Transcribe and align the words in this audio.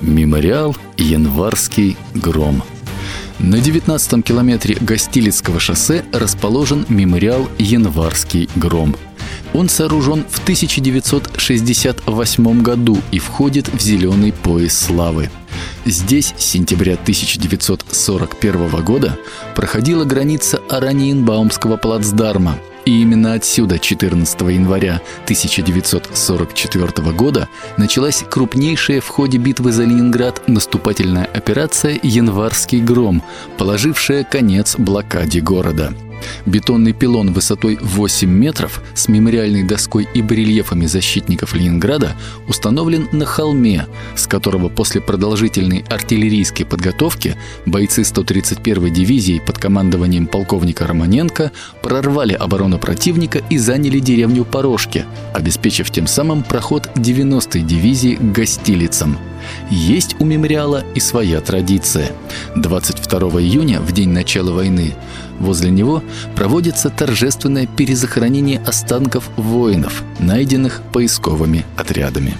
Мемориал 0.00 0.74
«Январский 0.96 1.98
гром». 2.14 2.62
На 3.38 3.56
19-м 3.56 4.22
километре 4.22 4.78
Гостилицкого 4.80 5.60
шоссе 5.60 6.06
расположен 6.12 6.86
мемориал 6.88 7.50
«Январский 7.58 8.48
гром». 8.56 8.96
Он 9.52 9.68
сооружен 9.68 10.24
в 10.30 10.42
1968 10.42 12.62
году 12.62 12.96
и 13.10 13.18
входит 13.18 13.68
в 13.68 13.78
зеленый 13.80 14.32
пояс 14.32 14.78
славы. 14.78 15.28
Здесь 15.84 16.32
с 16.38 16.44
сентября 16.44 16.94
1941 16.94 18.82
года 18.82 19.18
проходила 19.54 20.04
граница 20.04 20.62
Араньенбаумского 20.70 21.76
плацдарма– 21.76 22.56
и 22.84 23.02
именно 23.02 23.34
отсюда 23.34 23.78
14 23.78 24.40
января 24.42 25.00
1944 25.24 27.12
года 27.12 27.48
началась 27.76 28.24
крупнейшая 28.28 29.00
в 29.00 29.08
ходе 29.08 29.38
битвы 29.38 29.72
за 29.72 29.84
Ленинград 29.84 30.48
наступательная 30.48 31.24
операция 31.24 31.98
«Январский 32.02 32.80
гром», 32.80 33.22
положившая 33.58 34.24
конец 34.24 34.76
блокаде 34.76 35.40
города. 35.40 35.92
Бетонный 36.46 36.92
пилон 36.92 37.32
высотой 37.32 37.78
8 37.80 38.28
метров 38.28 38.82
с 38.94 39.08
мемориальной 39.08 39.62
доской 39.62 40.08
и 40.14 40.22
барельефами 40.22 40.86
защитников 40.86 41.54
Ленинграда 41.54 42.16
установлен 42.48 43.08
на 43.12 43.24
холме, 43.24 43.86
с 44.16 44.26
которого 44.26 44.68
после 44.68 45.00
продолжительной 45.00 45.84
артиллерийской 45.88 46.66
подготовки 46.66 47.36
бойцы 47.66 48.02
131-й 48.02 48.90
дивизии 48.90 49.42
под 49.44 49.58
командованием 49.58 50.26
полковника 50.26 50.86
Романенко 50.86 51.52
прорвали 51.82 52.32
оборону 52.32 52.78
противника 52.78 53.42
и 53.50 53.58
заняли 53.58 53.98
деревню 53.98 54.44
Порошки, 54.44 55.04
обеспечив 55.32 55.90
тем 55.90 56.06
самым 56.06 56.42
проход 56.42 56.90
90-й 56.96 57.62
дивизии 57.62 58.16
к 58.16 58.32
Гостилицам. 58.32 59.16
Есть 59.70 60.16
у 60.20 60.24
мемориала 60.24 60.84
и 60.94 61.00
своя 61.00 61.40
традиция. 61.40 62.12
22 62.56 63.18
июня, 63.40 63.80
в 63.80 63.92
день 63.92 64.10
начала 64.10 64.52
войны, 64.52 64.94
возле 65.38 65.70
него 65.70 66.02
проводится 66.34 66.90
торжественное 66.90 67.66
перезахоронение 67.66 68.60
останков 68.60 69.30
воинов, 69.36 70.02
найденных 70.18 70.82
поисковыми 70.92 71.64
отрядами. 71.76 72.36